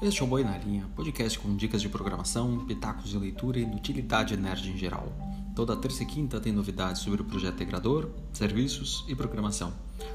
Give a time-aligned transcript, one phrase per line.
[0.00, 3.64] Este é o Boi na Linha, podcast com dicas de programação, pitacos de leitura e
[3.64, 5.12] utilidade nerd em geral.
[5.56, 9.72] Toda terça e quinta tem novidades sobre o projeto integrador, serviços e programação.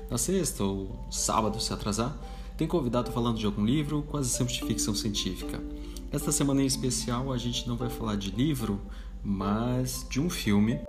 [0.09, 2.17] Na sexta ou sábado, se atrasar,
[2.55, 5.61] tem convidado falando de algum livro, quase sempre de ficção científica.
[6.09, 8.79] Esta semana em especial a gente não vai falar de livro,
[9.21, 10.79] mas de um filme.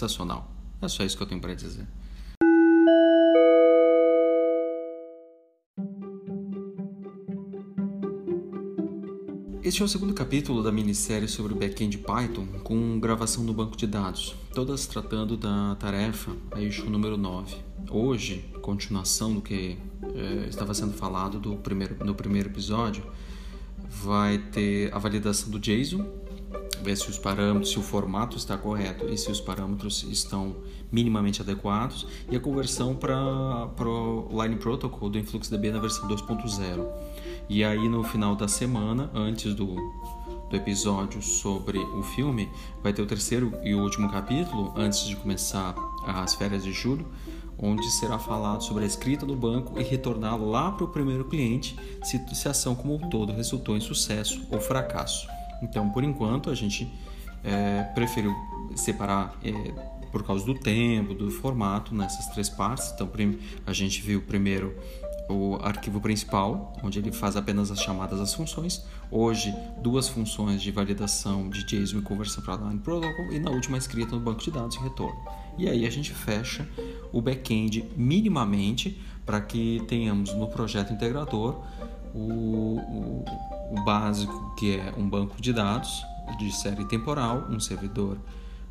[0.00, 0.50] Sensacional.
[0.80, 1.86] É só isso que eu tenho para dizer.
[9.62, 13.86] Este é o segundo capítulo da minissérie sobre backend Python, com gravação no banco de
[13.86, 17.56] dados, todas tratando da tarefa a eixo número 9.
[17.90, 19.76] Hoje, continuação do que
[20.14, 23.04] é, estava sendo falado do primeiro, no primeiro episódio,
[23.86, 26.19] vai ter a validação do JSON,
[26.82, 30.56] ver se os parâmetros, se o formato está correto e se os parâmetros estão
[30.90, 33.18] minimamente adequados, e a conversão para
[33.88, 36.86] o Line Protocol do InfluxDB na versão 2.0.
[37.48, 39.76] E aí no final da semana, antes do,
[40.48, 42.48] do episódio sobre o filme,
[42.82, 45.74] vai ter o terceiro e último capítulo, antes de começar
[46.06, 47.06] as férias de julho,
[47.62, 51.76] onde será falado sobre a escrita do banco e retornar lá para o primeiro cliente
[52.02, 55.39] se, se a ação como um todo resultou em sucesso ou fracasso.
[55.62, 56.92] Então, por enquanto, a gente
[57.44, 58.34] é, preferiu
[58.74, 59.52] separar é,
[60.10, 62.92] por causa do tempo, do formato, nessas três partes.
[62.92, 63.08] Então,
[63.66, 64.76] a gente viu primeiro
[65.28, 68.84] o arquivo principal, onde ele faz apenas as chamadas às funções.
[69.10, 73.32] Hoje, duas funções de validação de JSON e conversão para Line Protocol.
[73.32, 75.16] E na última, escrita no banco de dados e retorno.
[75.56, 76.66] E aí a gente fecha
[77.12, 81.62] o back-end minimamente para que tenhamos no projeto integrador
[82.14, 83.24] o, o,
[83.70, 86.02] o básico, que é um banco de dados
[86.38, 88.18] de série temporal, um servidor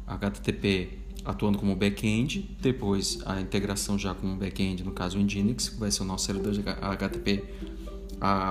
[0.08, 5.70] HTTP atuando como back-end, depois a integração já com o back-end, no caso o Nginx,
[5.70, 7.44] que vai ser o nosso servidor de HTTP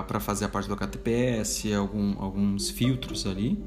[0.06, 3.62] para fazer a parte do HTTPS, algum, alguns filtros ali,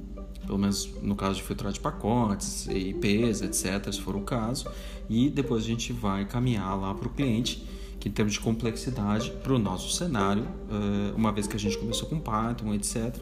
[0.46, 4.68] pelo menos no caso de filtrar de pacotes, IPs, etc., se for o caso,
[5.10, 7.68] e depois a gente vai caminhar lá para o cliente
[8.02, 11.78] que em termos de complexidade para o nosso cenário, eh, uma vez que a gente
[11.78, 13.16] começou com Python, etc.,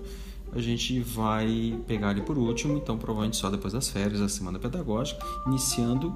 [0.54, 4.58] a gente vai pegar ele por último, então provavelmente só depois das férias, da semana
[4.58, 6.16] pedagógica, iniciando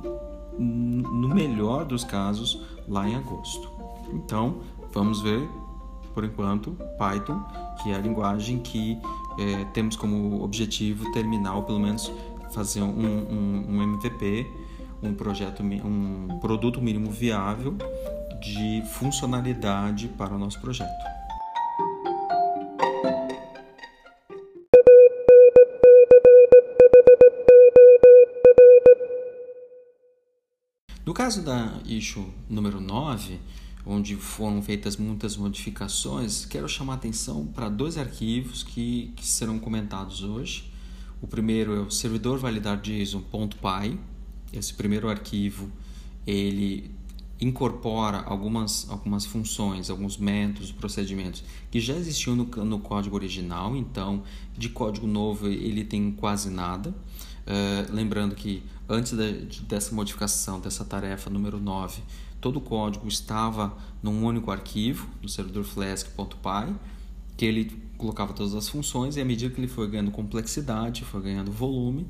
[0.58, 3.70] no melhor dos casos lá em agosto.
[4.14, 4.62] Então,
[4.94, 5.46] vamos ver
[6.14, 7.44] por enquanto Python,
[7.82, 8.98] que é a linguagem que
[9.38, 12.12] é, temos como objetivo terminar ou pelo menos
[12.52, 14.48] fazer um, um, um MVP,
[15.02, 17.76] um projeto, um produto mínimo viável
[18.44, 20.92] de funcionalidade para o nosso projeto.
[31.06, 33.40] No caso da issue número 9,
[33.86, 39.58] onde foram feitas muitas modificações, quero chamar a atenção para dois arquivos que, que serão
[39.58, 40.72] comentados hoje.
[41.22, 44.00] O primeiro é o servidor validar JSON.py.
[44.52, 45.72] Esse primeiro arquivo
[46.26, 46.92] ele
[47.40, 54.24] incorpora algumas, algumas funções, alguns métodos, procedimentos que já existiam no, no código original, então
[54.58, 56.90] de código novo ele tem quase nada.
[57.46, 62.02] Uh, lembrando que antes de, dessa modificação, dessa tarefa número 9,
[62.40, 66.74] todo o código estava num único arquivo, no servidor flask.py,
[67.36, 71.22] que ele colocava todas as funções e à medida que ele foi ganhando complexidade, foi
[71.22, 72.08] ganhando volume,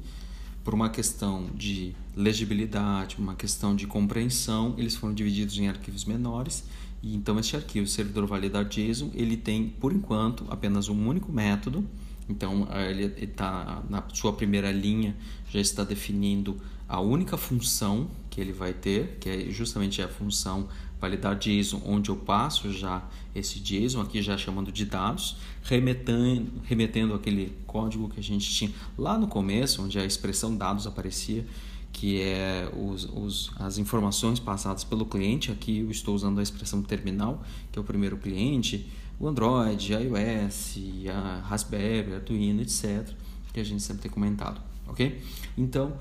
[0.64, 6.64] por uma questão de legibilidade, uma questão de compreensão, eles foram divididos em arquivos menores.
[7.02, 11.86] E então este arquivo, servidor validar JSON, ele tem por enquanto apenas um único método.
[12.30, 15.14] Então ele está na sua primeira linha
[15.54, 20.68] já está definindo a única função que ele vai ter, que é justamente a função
[21.04, 23.04] validar JSON, onde eu passo já
[23.36, 28.72] esse JSON aqui já chamando de dados, remetendo, remetendo aquele código que a gente tinha
[28.98, 31.46] lá no começo, onde a expressão dados aparecia,
[31.92, 35.52] que é os, os, as informações passadas pelo cliente.
[35.52, 38.90] Aqui eu estou usando a expressão terminal, que é o primeiro cliente,
[39.20, 40.78] o Android, a iOS,
[41.14, 43.10] a Raspberry, Arduino, etc.,
[43.52, 45.22] que a gente sempre tem comentado, ok?
[45.58, 45.98] Então,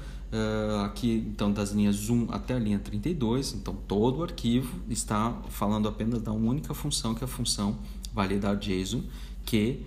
[0.84, 5.88] aqui então das linhas 1 até a linha 32, então todo o arquivo está falando
[5.88, 7.76] apenas da única função que é a função
[8.14, 9.02] validar JSON,
[9.44, 9.84] que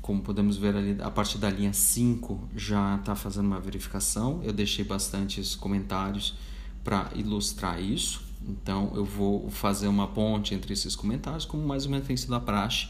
[0.00, 4.40] como podemos ver ali a partir da linha 5 já está fazendo uma verificação.
[4.42, 6.34] Eu deixei bastantes comentários
[6.82, 11.92] para ilustrar isso, Então eu vou fazer uma ponte entre esses comentários, como mais ou
[11.92, 12.88] menos tem sido a praxe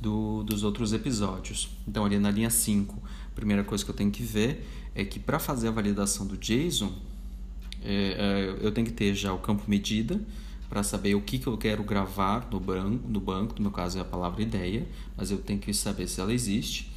[0.00, 1.68] do, dos outros episódios.
[1.86, 2.96] Então, ali na linha 5,
[3.29, 4.64] a primeira coisa que eu tenho que ver
[4.94, 6.92] é que para fazer a validação do JSON,
[7.82, 10.20] é, é, eu tenho que ter já o campo medida
[10.68, 13.98] para saber o que, que eu quero gravar no, banco, no banco, no meu caso
[13.98, 16.92] é a palavra ideia, mas eu tenho que saber se ela existe.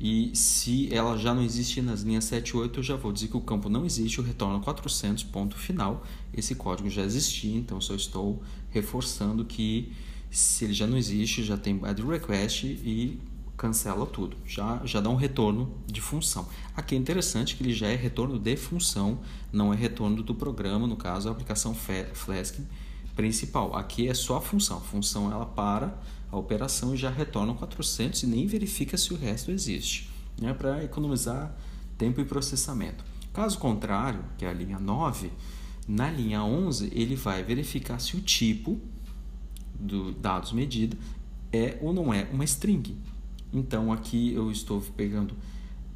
[0.00, 3.28] E se ela já não existe nas linhas 7 e 8, eu já vou dizer
[3.28, 6.04] que o campo não existe, eu retorno 400, ponto final.
[6.36, 9.92] Esse código já existia, então só estou reforçando que
[10.28, 13.20] se ele já não existe, já tem add request e
[13.56, 14.36] cancela tudo.
[14.44, 16.48] Já, já dá um retorno de função.
[16.76, 19.20] Aqui é interessante que ele já é retorno de função,
[19.52, 22.58] não é retorno do programa, no caso a aplicação Flask
[23.14, 23.76] principal.
[23.76, 24.78] Aqui é só a função.
[24.78, 25.96] A função ela para
[26.30, 30.10] a operação e já retorna 400 e nem verifica se o resto existe,
[30.40, 31.54] né, para economizar
[31.96, 33.04] tempo e processamento.
[33.32, 35.30] Caso contrário, que é a linha 9,
[35.86, 38.80] na linha 11 ele vai verificar se o tipo
[39.78, 40.96] do dados medida
[41.52, 42.96] é ou não é uma string.
[43.54, 45.34] Então aqui eu estou pegando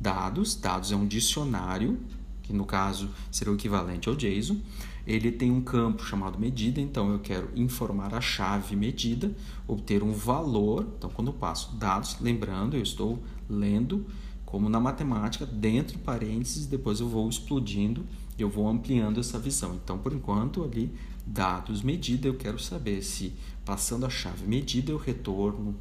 [0.00, 1.98] dados, dados é um dicionário,
[2.42, 4.56] que no caso seria o equivalente ao JSON.
[5.04, 9.34] Ele tem um campo chamado medida, então eu quero informar a chave medida,
[9.66, 10.86] obter um valor.
[10.96, 14.06] Então quando eu passo dados, lembrando, eu estou lendo
[14.48, 18.06] como na matemática, dentro de parênteses, depois eu vou explodindo,
[18.38, 19.74] eu vou ampliando essa visão.
[19.74, 20.90] Então, por enquanto, ali,
[21.26, 25.76] dados medida, eu quero saber se passando a chave medida eu retorno,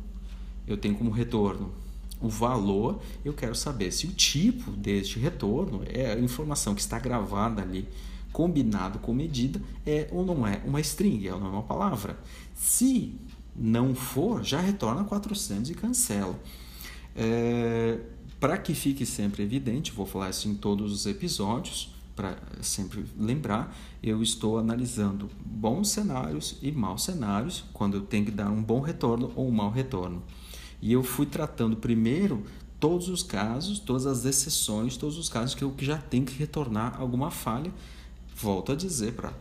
[0.68, 1.72] eu tenho como retorno
[2.20, 6.98] o valor, eu quero saber se o tipo deste retorno é a informação que está
[7.00, 7.88] gravada ali,
[8.32, 12.18] combinado com medida, é ou não é uma string, é ou não é uma palavra.
[12.56, 13.16] Se
[13.56, 16.40] não for, já retorna 400 e cancela.
[17.16, 18.00] É,
[18.40, 23.76] Para que fique sempre evidente, vou falar isso em todos os episódios, para sempre lembrar,
[24.02, 28.80] eu estou analisando bons cenários e maus cenários, quando eu tenho que dar um bom
[28.80, 30.24] retorno ou um mau retorno.
[30.82, 32.44] E eu fui tratando primeiro
[32.80, 37.00] todos os casos, todas as exceções, todos os casos que eu já tenho que retornar
[37.00, 37.74] alguma falha.
[38.36, 39.34] Volto a dizer para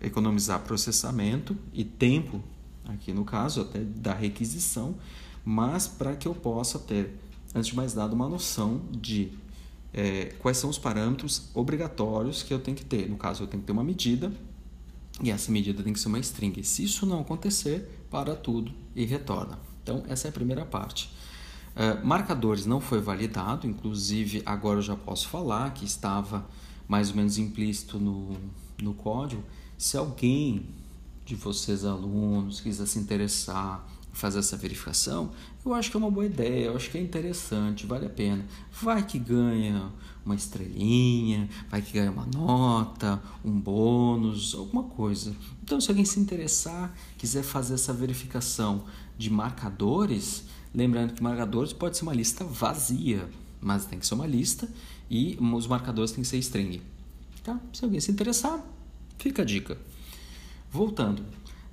[0.00, 2.42] economizar processamento e tempo,
[2.86, 4.94] aqui no caso até da requisição,
[5.44, 7.18] mas para que eu possa ter,
[7.54, 9.32] antes de mais nada, uma noção de
[9.92, 13.08] é, quais são os parâmetros obrigatórios que eu tenho que ter.
[13.08, 14.32] No caso, eu tenho que ter uma medida
[15.22, 16.62] e essa medida tem que ser uma string.
[16.62, 19.58] Se isso não acontecer, para tudo e retorna.
[19.90, 21.10] Então, essa é a primeira parte.
[21.74, 26.46] Uh, marcadores não foi validado, inclusive agora eu já posso falar que estava
[26.86, 28.36] mais ou menos implícito no,
[28.80, 29.42] no código.
[29.76, 30.64] Se alguém
[31.24, 35.30] de vocês, alunos, quiser se interessar fazer essa verificação,
[35.64, 38.44] eu acho que é uma boa ideia, eu acho que é interessante, vale a pena.
[38.82, 39.90] Vai que ganha
[40.24, 45.34] uma estrelinha, vai que ganha uma nota, um bônus, alguma coisa.
[45.62, 48.84] Então, se alguém se interessar, quiser fazer essa verificação
[49.20, 50.44] de marcadores,
[50.74, 53.28] lembrando que marcadores pode ser uma lista vazia,
[53.60, 54.66] mas tem que ser uma lista
[55.10, 56.80] e os marcadores têm que ser string.
[57.44, 57.60] Tá?
[57.70, 58.64] Se alguém se interessar,
[59.18, 59.76] fica a dica.
[60.72, 61.22] Voltando,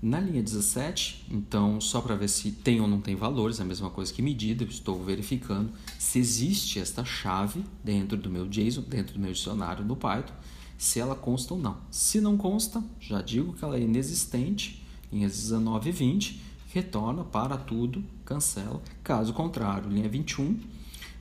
[0.01, 3.65] na linha 17, então, só para ver se tem ou não tem valores, é a
[3.65, 8.81] mesma coisa que medida, eu estou verificando se existe esta chave dentro do meu JSON,
[8.81, 10.33] dentro do meu dicionário no Python,
[10.77, 11.77] se ela consta ou não.
[11.89, 17.57] Se não consta, já digo que ela é inexistente, linhas 19 e 20, retorna para
[17.57, 18.81] tudo, cancela.
[19.03, 20.59] Caso contrário, linha 21,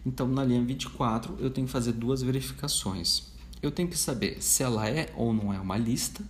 [0.04, 3.34] então na linha 24 eu tenho que fazer duas verificações.
[3.62, 6.22] Eu tenho que saber se ela é ou não é uma lista,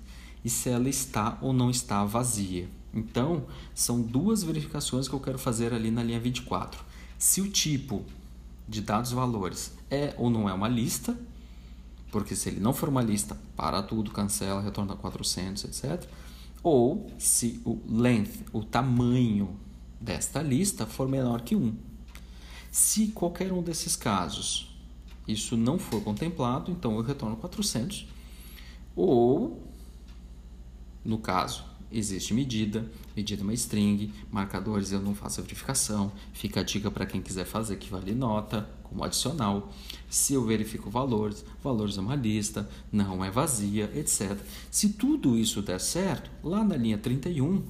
[0.47, 2.69] e se ela está ou não está vazia.
[2.95, 6.85] Então, são duas verificações que eu quero fazer ali na linha 24.
[7.19, 8.05] Se o tipo
[8.69, 11.19] de dados valores é ou não é uma lista,
[12.13, 16.09] porque se ele não for uma lista, para tudo, cancela, retorna 400, etc.
[16.69, 19.57] Ou se o length, o tamanho
[20.01, 21.73] desta lista for menor que 1.
[22.73, 24.77] Se qualquer um desses casos
[25.29, 28.09] isso não for contemplado, então eu retorno 400.
[28.97, 29.63] Ou
[31.05, 36.65] no caso, existe medida, medida uma string, marcadores eu não faço a verificação, fica a
[36.65, 39.73] dica para quem quiser fazer que vale nota, como adicional.
[40.09, 44.39] Se eu verifico valores, valores é uma lista, não é vazia, etc.
[44.71, 47.63] Se tudo isso der certo, lá na linha 31,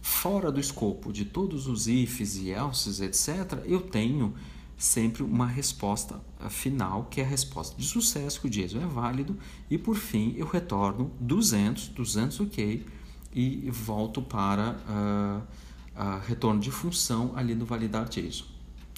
[0.00, 4.34] fora do escopo de todos os ifs e elses, etc., eu tenho
[4.76, 6.20] sempre uma resposta
[6.50, 9.36] final, que é a resposta de sucesso, que o JSON é válido,
[9.70, 12.86] e por fim eu retorno 200, 200 ok,
[13.34, 18.55] e volto para uh, uh, retorno de função ali no validar JSON.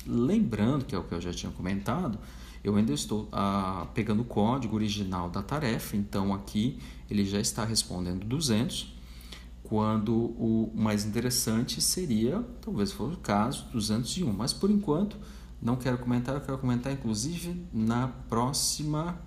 [0.08, 2.18] Lembrando, que é o que eu já tinha comentado,
[2.64, 6.78] eu ainda estou uh, pegando o código original da tarefa, então aqui
[7.10, 8.96] ele já está respondendo 200,
[9.62, 14.32] quando o mais interessante seria, talvez for o caso, 201.
[14.32, 15.16] Mas por enquanto
[15.60, 19.20] não quero comentar, eu quero comentar inclusive na próxima,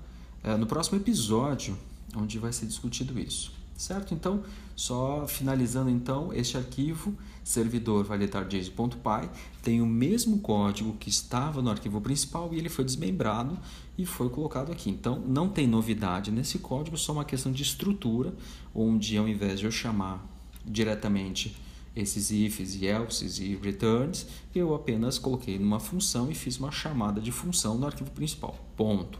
[0.43, 1.77] é, no próximo episódio,
[2.15, 3.60] onde vai ser discutido isso.
[3.81, 4.13] Certo?
[4.13, 4.43] Então,
[4.75, 9.27] só finalizando então, este arquivo servidor validarJSON.py
[9.63, 13.57] tem o mesmo código que estava no arquivo principal e ele foi desmembrado
[13.97, 14.91] e foi colocado aqui.
[14.91, 18.35] Então, não tem novidade nesse código, só uma questão de estrutura,
[18.71, 20.23] onde ao invés de eu chamar
[20.63, 21.57] diretamente
[21.95, 27.19] esses ifs e elses e returns, eu apenas coloquei numa função e fiz uma chamada
[27.19, 28.55] de função no arquivo principal.
[28.77, 29.17] Ponto.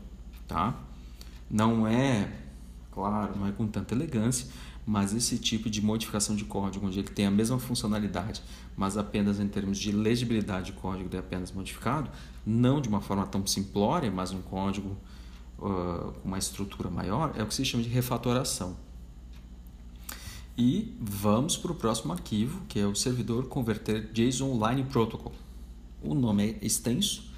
[0.47, 0.79] Tá?
[1.49, 2.31] Não é,
[2.91, 4.47] claro, não é com tanta elegância,
[4.85, 8.41] mas esse tipo de modificação de código, onde ele tem a mesma funcionalidade,
[8.75, 12.09] mas apenas em termos de legibilidade de código é apenas modificado,
[12.45, 14.97] não de uma forma tão simplória, mas um código
[15.59, 18.75] uh, com uma estrutura maior, é o que se chama de refatoração.
[20.57, 25.33] E vamos para o próximo arquivo, que é o servidor converter JSON Line Protocol.
[26.03, 27.31] O nome é extenso.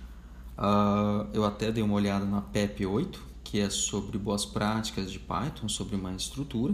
[0.57, 5.19] Uh, eu até dei uma olhada na PEP 8, que é sobre boas práticas de
[5.19, 6.73] Python, sobre uma estrutura.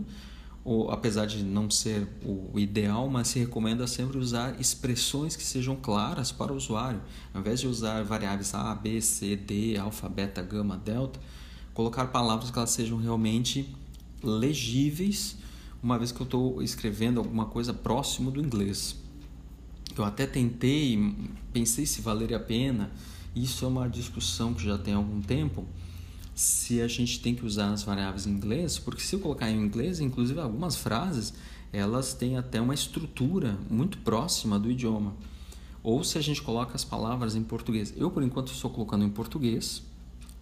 [0.63, 5.75] Ou, apesar de não ser o ideal, mas se recomenda sempre usar expressões que sejam
[5.75, 7.01] claras para o usuário.
[7.33, 11.19] Ao invés de usar variáveis A, B, C, D, alfa, beta, gama, delta,
[11.74, 13.75] colocar palavras que elas sejam realmente
[14.24, 15.36] legíveis
[15.83, 18.95] uma vez que eu estou escrevendo alguma coisa próximo do inglês.
[19.98, 21.13] Eu até tentei,
[21.51, 22.89] pensei se valeria a pena,
[23.36, 25.67] isso é uma discussão que já tem algum tempo,
[26.39, 29.62] se a gente tem que usar as variáveis em inglês, porque se eu colocar em
[29.62, 31.34] inglês, inclusive algumas frases,
[31.74, 35.13] elas têm até uma estrutura muito próxima do idioma.
[35.84, 37.93] Ou se a gente coloca as palavras em português.
[37.98, 39.84] Eu, por enquanto, estou colocando em português,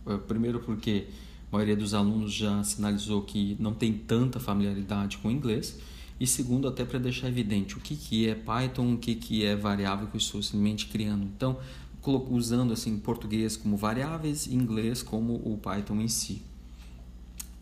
[0.06, 1.08] eh, primeiro porque
[1.52, 5.80] a maioria dos alunos já sinalizou que não tem tanta familiaridade com o inglês.
[6.20, 9.56] E segundo, até para deixar evidente o que, que é Python, o que, que é
[9.56, 11.24] variável que eu estou simplesmente criando.
[11.24, 11.58] Então,
[12.12, 16.42] usando assim português como variáveis e inglês como o Python em si.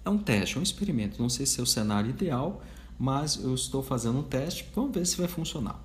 [0.04, 1.22] É um teste, é um experimento.
[1.22, 2.62] Não sei se é o cenário ideal,
[2.98, 4.66] mas eu estou fazendo um teste.
[4.76, 5.84] Vamos ver se vai funcionar.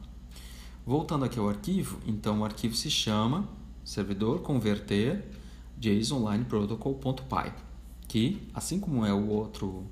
[0.87, 3.49] Voltando aqui ao arquivo, então o arquivo se chama
[3.85, 5.25] servidor converter
[5.81, 7.53] jsonlineprotocol.py
[8.11, 9.87] que, assim como é o outro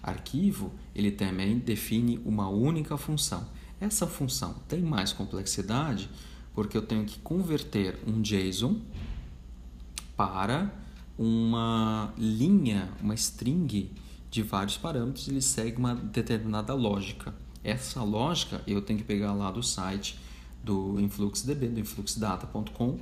[0.00, 3.44] arquivo, ele também define uma única função.
[3.80, 6.08] Essa função tem mais complexidade
[6.54, 8.80] porque eu tenho que converter um JSON
[10.16, 10.72] para
[11.18, 13.90] uma linha, uma string
[14.30, 17.34] de vários parâmetros, ele segue uma determinada lógica.
[17.62, 20.18] Essa lógica eu tenho que pegar lá do site
[20.62, 22.98] do InfluxDB, do influxdata.com,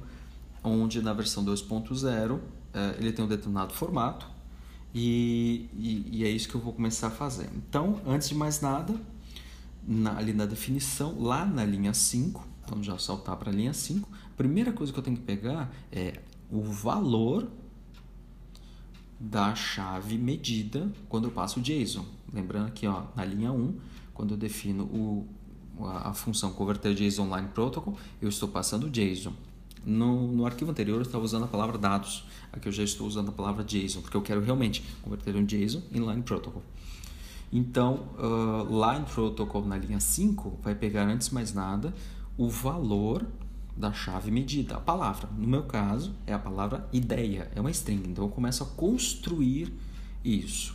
[0.64, 2.40] onde na versão 2.0
[2.74, 4.26] eh, ele tem um determinado formato
[4.94, 7.48] e, e, e, é isso que eu vou começar a fazer.
[7.56, 8.94] Então, antes de mais nada,
[9.86, 14.08] na, ali na definição, lá na linha 5, vamos já saltar para a linha 5,
[14.12, 17.48] a primeira coisa que eu tenho que pegar é o valor
[19.18, 22.04] da chave medida quando eu passo o JSON.
[22.32, 23.76] Lembrando aqui, ó, na linha 1,
[24.12, 25.26] quando eu defino o,
[25.80, 29.32] a, a função converter JSON Line Protocol, eu estou passando o JSON.
[29.84, 33.30] No, no arquivo anterior eu estava usando a palavra dados, aqui eu já estou usando
[33.30, 36.62] a palavra JSON, porque eu quero realmente converter um JSON em Line Protocol.
[37.52, 41.92] Então, uh, Line Protocol na linha 5 vai pegar antes mais nada
[42.36, 43.26] o valor
[43.76, 45.28] da chave medida, a palavra.
[45.36, 48.08] No meu caso, é a palavra ideia, é uma string.
[48.08, 49.72] Então, eu começo a construir
[50.24, 50.74] isso.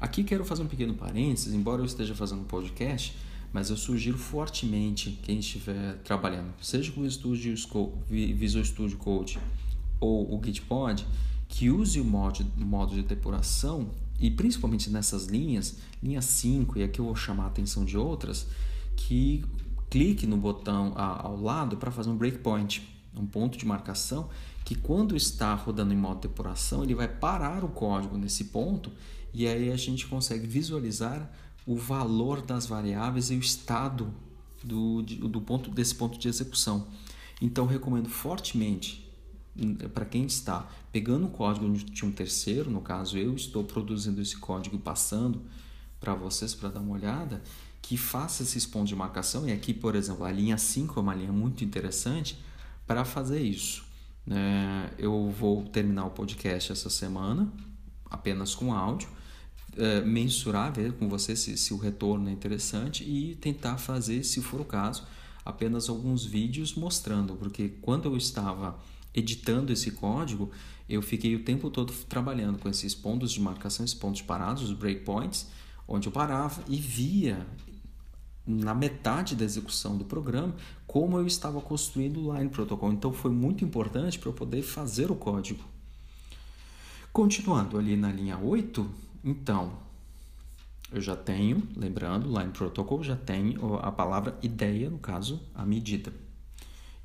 [0.00, 3.16] Aqui quero fazer um pequeno parênteses, embora eu esteja fazendo um podcast,
[3.52, 7.54] mas eu sugiro fortemente quem estiver trabalhando, seja com o Studio,
[8.08, 9.38] Visual Studio Code
[9.98, 11.06] ou o Gitpod,
[11.48, 13.88] que use o modo, modo de depuração
[14.20, 18.46] e principalmente nessas linhas, linha 5, e aqui eu vou chamar a atenção de outras,
[18.94, 19.42] que
[19.90, 24.28] clique no botão ao lado para fazer um breakpoint, um ponto de marcação,
[24.64, 28.90] que quando está rodando em modo de depuração, ele vai parar o código nesse ponto
[29.32, 31.30] e aí a gente consegue visualizar
[31.66, 34.12] o valor das variáveis e o estado
[34.62, 36.86] do, do ponto, desse ponto de execução.
[37.40, 39.08] Então, recomendo fortemente
[39.56, 44.22] hum, para quem está pegando o código de um terceiro, no caso eu estou produzindo
[44.22, 45.42] esse código e passando
[46.00, 47.42] para vocês para dar uma olhada,
[47.88, 49.48] que faça esses pontos de marcação.
[49.48, 52.36] E aqui, por exemplo, a linha 5 é uma linha muito interessante
[52.86, 53.84] para fazer isso.
[54.28, 57.52] É, eu vou terminar o podcast essa semana,
[58.10, 59.08] apenas com áudio
[59.76, 64.40] é, mensurar, ver com você se, se o retorno é interessante e tentar fazer, se
[64.40, 65.04] for o caso,
[65.44, 68.78] apenas alguns vídeos mostrando, porque quando eu estava
[69.14, 70.50] editando esse código,
[70.88, 74.72] eu fiquei o tempo todo trabalhando com esses pontos de marcação, esses pontos parados, os
[74.72, 75.46] breakpoints,
[75.86, 77.46] onde eu parava e via
[78.46, 80.54] na metade da execução do programa,
[80.86, 82.92] como eu estava construindo o Line Protocol.
[82.92, 85.64] Então foi muito importante para eu poder fazer o código.
[87.12, 88.88] Continuando ali na linha 8,
[89.24, 89.72] então
[90.92, 96.12] eu já tenho, lembrando, Line Protocol já tem a palavra ideia, no caso, a medida.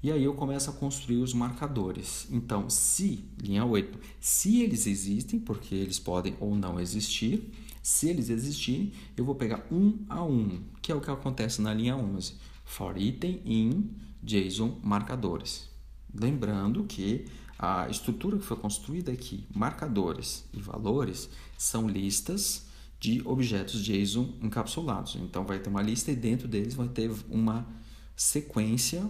[0.04, 2.28] E aí eu começo a construir os marcadores.
[2.32, 8.30] Então, se, linha 8, se eles existem, porque eles podem ou não existir, se eles
[8.30, 12.36] existirem, eu vou pegar um a um, que é o que acontece na linha 11.
[12.64, 15.70] For item in JSON marcadores.
[16.14, 17.26] Lembrando que
[17.58, 22.68] a estrutura que foi construída aqui, marcadores e valores, são listas
[23.00, 25.16] de objetos JSON encapsulados.
[25.16, 27.68] Então vai ter uma lista e dentro deles vai ter uma
[28.16, 29.08] sequência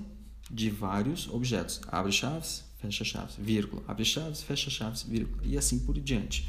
[0.50, 1.82] de vários objetos.
[1.88, 6.48] Abre chaves, fecha chaves, vírgula, abre chaves, fecha chaves, vírgula, e assim por diante.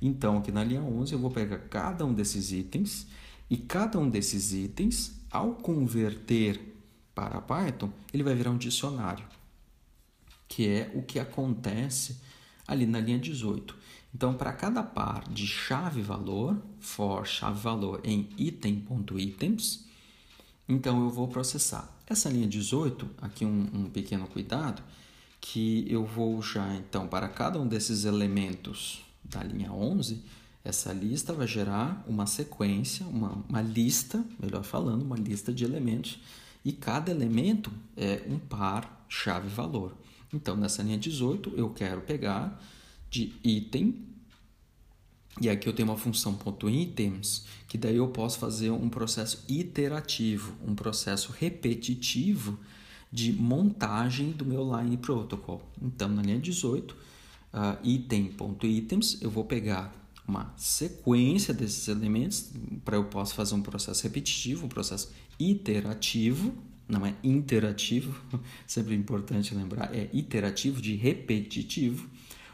[0.00, 3.06] Então, aqui na linha 11, eu vou pegar cada um desses itens
[3.50, 6.76] e cada um desses itens, ao converter
[7.14, 9.24] para Python, ele vai virar um dicionário,
[10.46, 12.20] que é o que acontece
[12.66, 13.74] ali na linha 18.
[14.14, 19.86] Então, para cada par de chave-valor, for chave-valor em item.items,
[20.68, 24.82] então eu vou processar essa linha 18, aqui um, um pequeno cuidado,
[25.40, 30.22] que eu vou já então para cada um desses elementos da linha 11,
[30.64, 36.20] essa lista vai gerar uma sequência, uma, uma lista, melhor falando, uma lista de elementos,
[36.64, 39.94] e cada elemento é um par chave-valor.
[40.32, 42.60] Então, nessa linha 18, eu quero pegar
[43.10, 44.08] de item
[45.40, 46.36] e aqui eu tenho uma função
[46.68, 52.58] .items, que daí eu posso fazer um processo iterativo, um processo repetitivo
[53.10, 55.62] de montagem do meu line protocol.
[55.80, 56.94] Então, na linha 18,
[57.52, 59.94] uh, item.items, eu vou pegar
[60.26, 62.50] uma sequência desses elementos
[62.84, 66.52] para eu possa fazer um processo repetitivo, um processo iterativo,
[66.86, 68.20] não é interativo,
[68.66, 72.08] sempre importante lembrar, é iterativo de repetitivo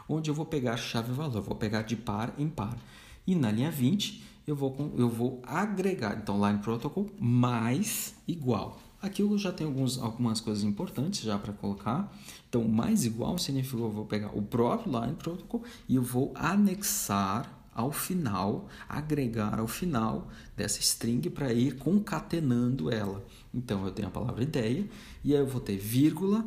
[0.07, 2.77] onde eu vou pegar chave-valor, vou pegar de par em par.
[3.25, 8.79] E na linha 20, eu vou, eu vou agregar, então, line protocol mais igual.
[9.05, 12.11] Aqui eu já tenho alguns, algumas coisas importantes já para colocar.
[12.49, 16.33] Então, mais igual significa que eu vou pegar o próprio line protocol e eu vou
[16.33, 23.23] anexar ao final, agregar ao final dessa string para ir concatenando ela.
[23.53, 24.89] Então, eu tenho a palavra ideia
[25.23, 26.43] e aí eu vou ter vírgula,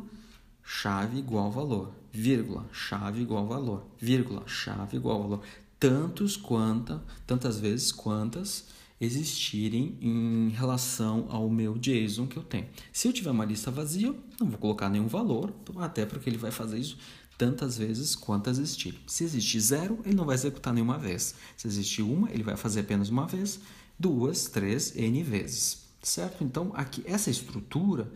[0.61, 5.41] chave igual valor, vírgula, chave igual valor, vírgula, chave igual valor,
[5.79, 8.67] tantos quanta, tantas vezes quantas
[8.99, 12.67] existirem em relação ao meu JSON que eu tenho.
[12.91, 16.51] Se eu tiver uma lista vazia, não vou colocar nenhum valor, até porque ele vai
[16.51, 16.97] fazer isso
[17.37, 18.99] tantas vezes quantas existirem.
[19.07, 21.35] Se existe zero, ele não vai executar nenhuma vez.
[21.55, 23.61] Se existe uma, ele vai fazer apenas uma vez,
[23.97, 25.87] duas, três, n vezes.
[26.03, 26.43] Certo?
[26.43, 28.11] Então, aqui essa estrutura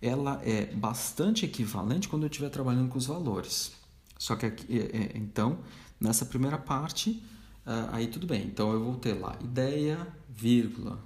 [0.00, 3.72] ela é bastante equivalente quando eu estiver trabalhando com os valores.
[4.16, 5.58] Só que aqui, é, é, então,
[6.00, 7.20] nessa primeira parte,
[7.68, 8.44] uh, aí tudo bem.
[8.46, 10.98] Então eu vou ter lá ideia, vírgula,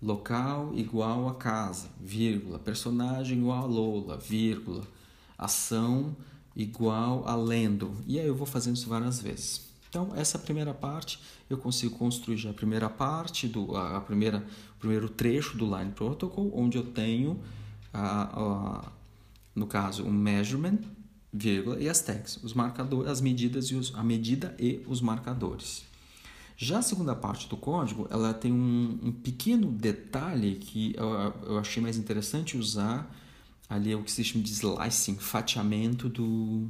[0.00, 4.84] local igual a casa, vírgula, personagem igual a Lola, vírgula,
[5.38, 6.14] ação
[6.54, 7.96] igual a lendo.
[8.06, 9.70] E aí eu vou fazendo isso várias vezes.
[9.88, 14.38] Então, essa primeira parte eu consigo construir já a primeira parte, do, a, primeira,
[14.76, 17.40] o primeiro trecho do Line Protocol, onde eu tenho
[17.92, 18.92] a, a,
[19.52, 20.78] no caso, o measurement,
[21.32, 25.84] vírgula, e as tags, os marcadores, as medidas e os, a medida e os marcadores.
[26.56, 31.08] Já a segunda parte do código, ela tem um, um pequeno detalhe que eu,
[31.46, 33.10] eu, achei mais interessante usar
[33.68, 36.68] ali é o que se chama de slicing, fatiamento do,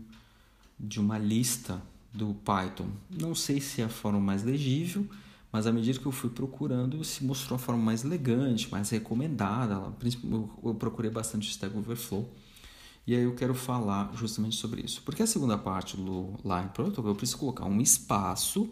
[0.78, 2.88] de uma lista do Python.
[3.10, 5.08] Não sei se é a forma mais legível,
[5.50, 9.92] mas à medida que eu fui procurando, se mostrou a forma mais elegante, mais recomendada.
[10.62, 12.30] Eu procurei bastante o Stack Overflow.
[13.06, 15.02] E aí eu quero falar justamente sobre isso.
[15.02, 18.68] Porque a segunda parte do Line Protocol, eu preciso colocar um espaço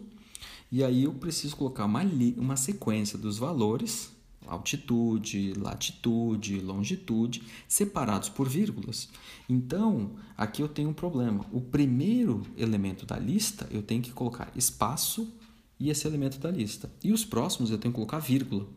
[0.71, 2.01] e aí eu preciso colocar uma,
[2.37, 4.11] uma sequência dos valores,
[4.45, 9.09] altitude, latitude, longitude, separados por vírgulas.
[9.47, 11.45] Então, aqui eu tenho um problema.
[11.51, 15.31] O primeiro elemento da lista, eu tenho que colocar espaço
[15.79, 16.91] e esse elemento da lista.
[17.03, 18.67] E os próximos eu tenho que colocar vírgula.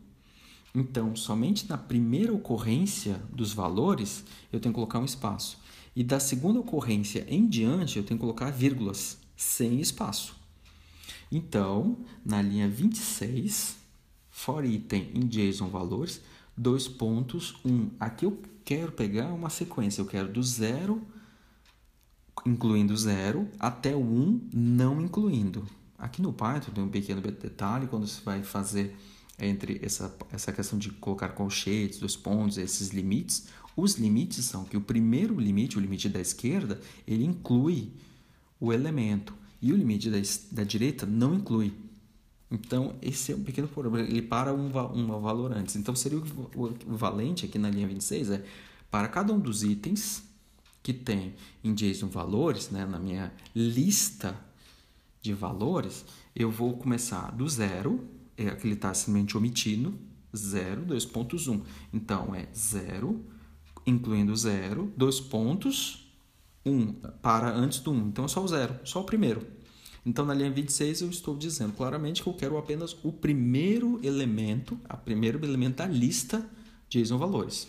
[0.75, 5.59] Então, somente na primeira ocorrência dos valores eu tenho que colocar um espaço.
[5.95, 10.35] E da segunda ocorrência em diante eu tenho que colocar vírgulas sem espaço.
[11.31, 13.75] Então, na linha 26,
[14.29, 16.21] for item em JSON valores,
[16.57, 17.89] dois pontos, um.
[17.99, 21.05] Aqui eu quero pegar uma sequência, eu quero do zero,
[22.45, 25.67] incluindo zero, até o 1, não incluindo.
[25.97, 28.95] Aqui no Python tem um pequeno detalhe, quando você vai fazer
[29.39, 33.47] entre essa, essa questão de colocar colchetes, dois pontos, esses limites.
[33.75, 37.91] Os limites são que o primeiro limite, o limite da esquerda, ele inclui
[38.59, 40.17] o elemento e o limite da,
[40.51, 41.73] da direita não inclui.
[42.51, 44.01] Então, esse é um pequeno problema.
[44.07, 45.75] Ele para um, um valor antes.
[45.75, 48.45] Então, seria o, o valente aqui na linha 26 é
[48.91, 50.23] para cada um dos itens
[50.83, 54.37] que tem em JSON valores, né, na minha lista
[55.21, 58.05] de valores, eu vou começar do zero,
[58.37, 59.97] é que ele está simplesmente omitindo,
[60.35, 61.61] 0, 2 pontos 1.
[61.93, 63.23] Então, é 0,
[63.85, 66.11] incluindo 0, 2 pontos,
[66.65, 68.07] 1, para antes do 1.
[68.07, 69.45] Então, é só o 0, só o primeiro.
[70.05, 74.77] Então, na linha 26, eu estou dizendo claramente que eu quero apenas o primeiro elemento,
[74.89, 76.45] o primeiro elemento da lista
[76.89, 77.67] JSON valores.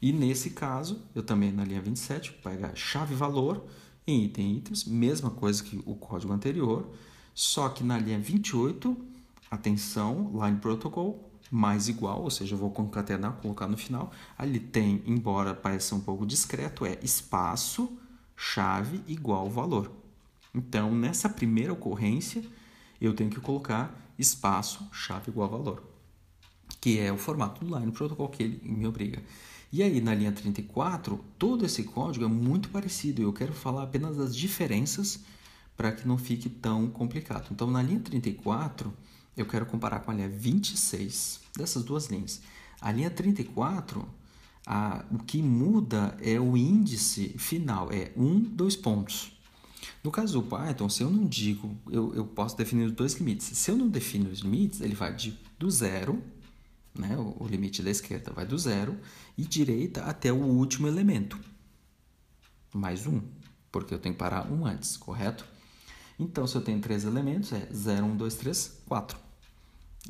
[0.00, 3.64] E nesse caso, eu também na linha 27, vou pegar chave valor
[4.06, 6.90] em item itens, mesma coisa que o código anterior,
[7.34, 8.96] só que na linha 28,
[9.50, 14.12] atenção, line protocol mais igual, ou seja, eu vou concatenar, colocar no final.
[14.38, 17.98] Ali tem, embora pareça um pouco discreto, é espaço,
[18.36, 19.90] chave igual valor.
[20.54, 22.44] Então, nessa primeira ocorrência,
[23.00, 25.82] eu tenho que colocar espaço, chave igual valor,
[26.80, 29.22] que é o formato do line protocol que ele me obriga.
[29.72, 33.22] E aí, na linha 34, todo esse código é muito parecido.
[33.22, 35.20] Eu quero falar apenas das diferenças
[35.76, 37.48] para que não fique tão complicado.
[37.52, 38.92] Então, na linha 34,
[39.36, 42.40] eu quero comparar com a linha 26, dessas duas linhas.
[42.80, 44.06] A linha 34,
[44.66, 49.32] a, o que muda é o índice final, é um, dois pontos.
[50.04, 53.46] No caso do Python, se eu não digo, eu, eu posso definir os dois limites.
[53.46, 56.22] Se eu não defino os limites, ele vai de, do zero
[56.94, 57.16] né?
[57.16, 58.98] O, o limite da esquerda vai do zero
[59.36, 61.38] e direita até o último elemento.
[62.72, 63.20] Mais um,
[63.70, 65.44] porque eu tenho que parar um antes, correto?
[66.20, 69.18] Então, se eu tenho três elementos, é 0, 1, 2, 3, 4.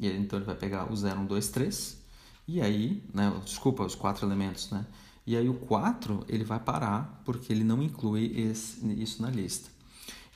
[0.00, 2.02] E aí, então ele vai pegar o 0, 1, 2, 3,
[2.48, 4.84] e aí, né, desculpa, os quatro elementos, né?
[5.24, 9.70] E aí o 4 ele vai parar porque ele não inclui esse, isso na lista.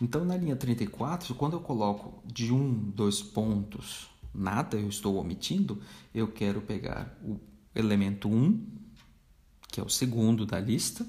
[0.01, 5.81] Então, na linha 34, quando eu coloco de um, dois pontos nada eu estou omitindo,
[6.15, 7.39] eu quero pegar o
[7.75, 8.65] elemento 1,
[9.69, 11.07] que é o segundo da lista,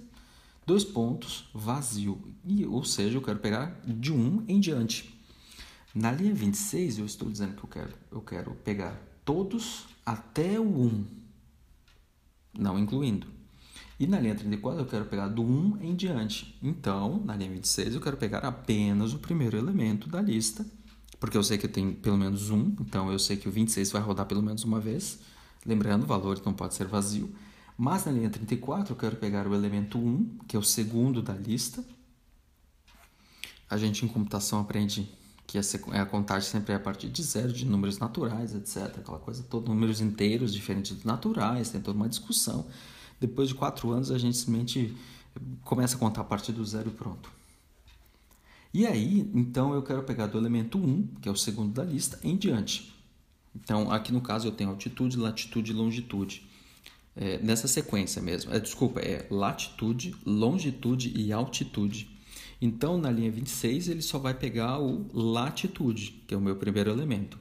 [0.65, 5.13] dois pontos, vazio, e, ou seja, eu quero pegar de 1 em diante.
[5.93, 10.81] Na linha 26, eu estou dizendo que eu quero, eu quero pegar todos até o
[10.85, 11.05] 1,
[12.57, 13.27] não incluindo.
[13.99, 16.57] E na linha 34 eu quero pegar do 1 em diante.
[16.61, 20.65] Então, na linha 26 eu quero pegar apenas o primeiro elemento da lista
[21.19, 24.01] porque eu sei que tenho pelo menos um, então eu sei que o 26 vai
[24.01, 25.19] rodar pelo menos uma vez.
[25.65, 27.33] Lembrando, o valor não pode ser vazio.
[27.77, 31.33] Mas na linha 34 eu quero pegar o elemento 1, que é o segundo da
[31.33, 31.83] lista.
[33.69, 35.09] A gente em computação aprende
[35.47, 38.97] que a contagem sempre é a partir de zero, de números naturais, etc.
[38.97, 42.65] Aquela coisa toda, números inteiros diferentes dos naturais, tem toda uma discussão.
[43.19, 44.95] Depois de quatro anos a gente simplesmente
[45.63, 47.29] começa a contar a partir do zero e pronto.
[48.73, 52.19] E aí, então, eu quero pegar do elemento 1, que é o segundo da lista,
[52.21, 52.93] em diante.
[53.55, 56.45] Então, aqui no caso eu tenho altitude, latitude e longitude.
[57.15, 58.53] É, nessa sequência mesmo.
[58.53, 62.09] É, desculpa, é latitude, longitude e altitude.
[62.61, 66.89] Então, na linha 26, ele só vai pegar o latitude, que é o meu primeiro
[66.89, 67.37] elemento.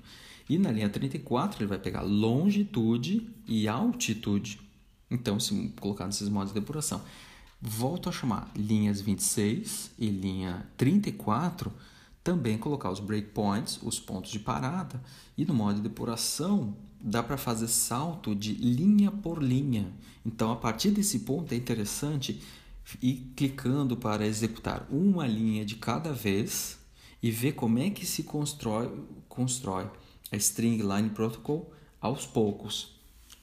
[0.48, 4.60] E na linha 34, ele vai pegar longitude e altitude.
[5.10, 7.02] Então, se colocar nesses modos de depuração
[7.66, 11.72] volto a chamar linhas 26 e linha 34,
[12.22, 15.02] também colocar os breakpoints, os pontos de parada,
[15.36, 19.92] e no modo de depuração dá para fazer salto de linha por linha.
[20.24, 22.40] Então, a partir desse ponto é interessante
[23.00, 26.78] ir clicando para executar uma linha de cada vez
[27.22, 28.90] e ver como é que se constrói,
[29.28, 29.88] constrói
[30.32, 32.94] a String Line Protocol aos poucos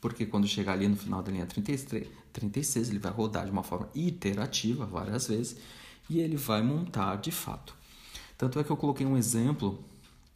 [0.01, 3.61] porque quando chegar ali no final da linha 33, 36, ele vai rodar de uma
[3.61, 5.55] forma iterativa várias vezes
[6.09, 7.75] e ele vai montar de fato.
[8.35, 9.79] Tanto é que eu coloquei um exemplo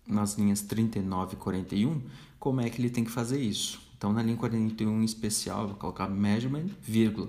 [0.07, 2.01] nas linhas 39 e 41,
[2.45, 3.81] como é que ele tem que fazer isso.
[3.97, 7.27] Então, na linha 41 em especial, eu vou colocar measurement, vírgula,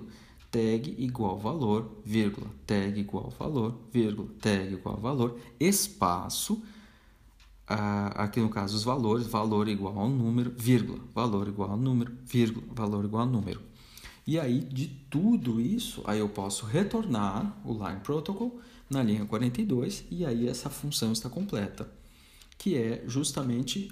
[0.51, 6.61] tag igual valor, vírgula, tag igual valor, vírgula, tag igual valor, espaço,
[7.67, 12.67] aqui no caso os valores, valor igual ao número, vírgula, valor igual ao número, vírgula,
[12.69, 13.59] valor igual ao número.
[14.27, 20.05] E aí, de tudo isso, aí eu posso retornar o line protocol na linha 42
[20.11, 21.89] e aí essa função está completa,
[22.55, 23.91] que é justamente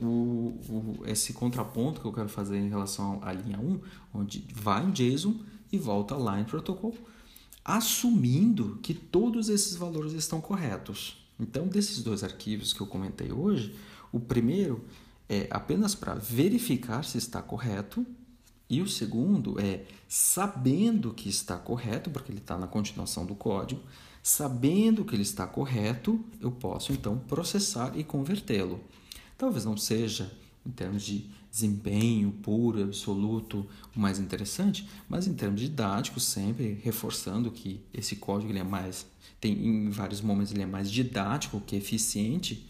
[0.00, 3.80] o, o, esse contraponto que eu quero fazer em relação à linha 1,
[4.14, 5.34] onde vai em JSON
[5.72, 6.94] e volta line protocol,
[7.64, 11.24] assumindo que todos esses valores estão corretos.
[11.38, 13.74] Então, desses dois arquivos que eu comentei hoje,
[14.12, 14.84] o primeiro
[15.28, 18.04] é apenas para verificar se está correto.
[18.68, 23.82] E o segundo é sabendo que está correto, porque ele está na continuação do código,
[24.22, 28.80] sabendo que ele está correto, eu posso então processar e convertê-lo.
[29.40, 30.30] Talvez não seja
[30.66, 37.50] em termos de desempenho puro, absoluto, o mais interessante, mas em termos didáticos, sempre reforçando
[37.50, 39.06] que esse código ele é mais,
[39.40, 42.68] tem em vários momentos ele é mais didático que eficiente,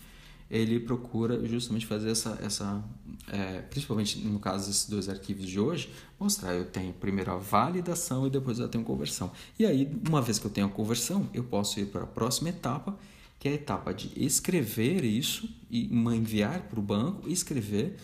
[0.48, 2.84] ele procura justamente fazer essa, essa
[3.26, 8.28] é, principalmente no caso desses dois arquivos de hoje, mostrar eu tenho primeiro a validação
[8.28, 9.32] e depois eu tenho conversão.
[9.58, 12.48] E aí, uma vez que eu tenho a conversão, eu posso ir para a próxima
[12.48, 12.96] etapa,
[13.40, 17.96] que é a etapa de escrever isso e enviar para o banco, escrever,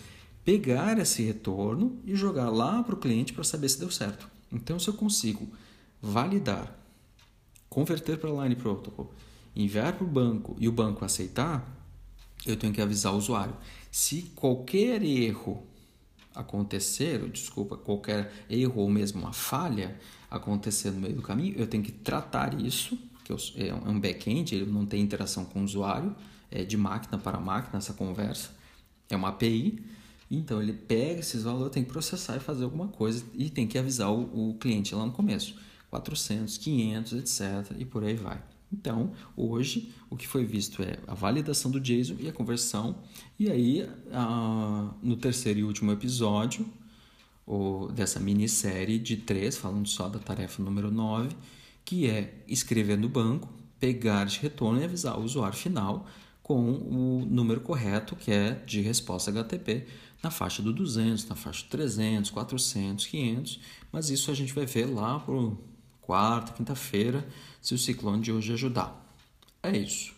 [0.42, 4.26] pegar esse retorno e jogar lá para o cliente para saber se deu certo.
[4.50, 5.46] Então, se eu consigo
[6.00, 6.74] validar,
[7.68, 9.12] converter para Line Protocol,
[9.54, 11.70] enviar para o banco e o banco aceitar,
[12.46, 13.54] eu tenho que avisar o usuário.
[13.90, 15.62] Se qualquer erro
[16.34, 19.98] acontecer, desculpa, qualquer erro ou mesmo uma falha
[20.30, 24.54] acontecer no meio do caminho, eu tenho que tratar isso que é, é um back-end,
[24.54, 26.14] ele não tem interação com o usuário,
[26.50, 28.50] é de máquina para máquina essa conversa,
[29.10, 29.82] é uma API,
[30.30, 33.78] então ele pega esses valores, tem que processar e fazer alguma coisa e tem que
[33.78, 35.56] avisar o, o cliente lá no começo,
[35.90, 37.76] 400, 500, etc.
[37.78, 38.40] e por aí vai.
[38.72, 42.96] Então, hoje, o que foi visto é a validação do JSON e a conversão.
[43.38, 46.66] E aí, a, no terceiro e último episódio
[47.46, 51.28] o, dessa minissérie de três, falando só da tarefa número 9,
[51.86, 56.06] que é escrever no banco, pegar de retorno e avisar o usuário final
[56.42, 59.86] com o número correto, que é de resposta HTTP,
[60.22, 63.60] na faixa do 200, na faixa 300, 400, 500,
[63.92, 65.56] mas isso a gente vai ver lá por
[66.00, 67.26] quarta, quinta-feira,
[67.62, 69.04] se o ciclone de hoje ajudar.
[69.62, 70.15] É isso.